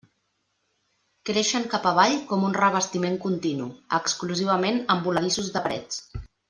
Creixen 1.29 1.67
cap 1.75 1.85
avall 1.91 2.15
com 2.33 2.47
un 2.49 2.57
revestiment 2.59 3.21
continu, 3.29 3.71
exclusivament 4.01 4.85
en 4.97 5.09
voladissos 5.09 5.57
de 5.57 5.69
parets. 5.69 6.07